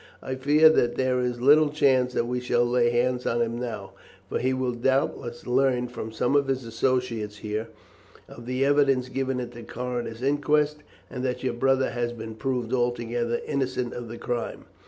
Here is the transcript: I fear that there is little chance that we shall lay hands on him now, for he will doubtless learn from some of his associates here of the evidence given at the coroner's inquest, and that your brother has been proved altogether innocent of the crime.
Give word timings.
I 0.23 0.33
fear 0.33 0.67
that 0.69 0.95
there 0.95 1.19
is 1.19 1.41
little 1.41 1.69
chance 1.69 2.13
that 2.13 2.25
we 2.25 2.39
shall 2.39 2.65
lay 2.65 2.89
hands 2.89 3.27
on 3.27 3.39
him 3.39 3.59
now, 3.59 3.91
for 4.29 4.39
he 4.39 4.51
will 4.51 4.71
doubtless 4.71 5.45
learn 5.45 5.89
from 5.89 6.11
some 6.11 6.35
of 6.35 6.47
his 6.47 6.65
associates 6.65 7.37
here 7.37 7.67
of 8.27 8.47
the 8.47 8.65
evidence 8.65 9.09
given 9.09 9.39
at 9.39 9.51
the 9.51 9.61
coroner's 9.61 10.23
inquest, 10.23 10.77
and 11.11 11.23
that 11.23 11.43
your 11.43 11.53
brother 11.53 11.91
has 11.91 12.13
been 12.13 12.33
proved 12.33 12.73
altogether 12.73 13.41
innocent 13.45 13.93
of 13.93 14.07
the 14.07 14.17
crime. 14.17 14.65